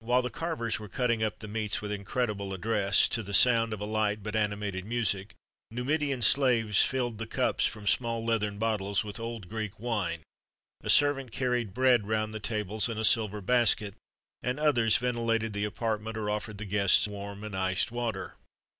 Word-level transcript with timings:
While 0.00 0.22
the 0.22 0.30
carvers 0.30 0.80
were 0.80 0.88
cutting 0.88 1.22
up 1.22 1.38
the 1.38 1.46
meats 1.46 1.80
with 1.80 1.92
incredible 1.92 2.52
address, 2.52 3.06
to 3.06 3.22
the 3.22 3.32
sound 3.32 3.72
of 3.72 3.78
a 3.80 3.84
light 3.84 4.20
but 4.20 4.34
animated 4.34 4.84
music, 4.84 5.36
Numidian 5.70 6.22
slaves 6.22 6.82
filled 6.82 7.18
the 7.18 7.26
cups 7.28 7.64
from 7.64 7.86
small 7.86 8.24
leathern 8.24 8.58
bottles 8.58 9.04
with 9.04 9.20
old 9.20 9.48
Greek 9.48 9.78
wine,[XXXV 9.78 10.24
68] 10.82 10.86
a 10.88 10.90
servant 10.90 11.30
carried 11.30 11.72
bread 11.72 12.08
round 12.08 12.34
the 12.34 12.40
tables 12.40 12.88
in 12.88 12.98
a 12.98 13.04
silver 13.04 13.40
basket,[XXXV 13.40 14.00
69] 14.48 14.50
and 14.50 14.58
others 14.58 14.96
ventilated 14.96 15.52
the 15.52 15.64
apartment,[XXXV 15.64 16.16
70] 16.18 16.24
or 16.24 16.30
offered 16.34 16.58
the 16.58 16.64
guests 16.64 17.06
warm 17.06 17.44
and 17.44 17.54
iced 17.56 17.92
water. 17.92 18.34